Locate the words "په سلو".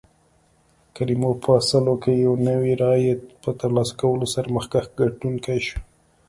1.43-1.95